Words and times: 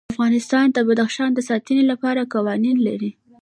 افغانستان 0.13 0.65
د 0.71 0.77
بدخشان 0.87 1.29
د 1.33 1.39
ساتنې 1.49 1.83
لپاره 1.91 2.29
قوانین 2.33 2.77
لري. 2.87 3.11